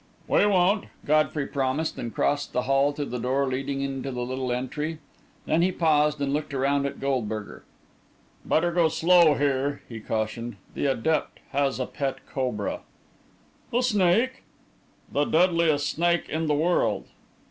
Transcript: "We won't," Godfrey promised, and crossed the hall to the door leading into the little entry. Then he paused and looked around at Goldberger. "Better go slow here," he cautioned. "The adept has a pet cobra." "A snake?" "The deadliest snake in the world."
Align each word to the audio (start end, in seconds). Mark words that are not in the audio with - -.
"We 0.27 0.43
won't," 0.47 0.85
Godfrey 1.05 1.45
promised, 1.45 1.99
and 1.99 2.11
crossed 2.11 2.53
the 2.53 2.63
hall 2.63 2.91
to 2.93 3.05
the 3.05 3.19
door 3.19 3.45
leading 3.47 3.81
into 3.81 4.09
the 4.11 4.25
little 4.25 4.51
entry. 4.51 4.97
Then 5.45 5.61
he 5.61 5.71
paused 5.71 6.19
and 6.19 6.33
looked 6.33 6.55
around 6.55 6.87
at 6.87 6.99
Goldberger. 6.99 7.63
"Better 8.43 8.71
go 8.71 8.87
slow 8.87 9.35
here," 9.35 9.83
he 9.87 9.99
cautioned. 9.99 10.55
"The 10.73 10.87
adept 10.87 11.39
has 11.51 11.79
a 11.79 11.85
pet 11.85 12.25
cobra." 12.25 12.79
"A 13.71 13.83
snake?" 13.83 14.41
"The 15.11 15.25
deadliest 15.25 15.87
snake 15.87 16.27
in 16.29 16.47
the 16.47 16.55
world." 16.55 17.05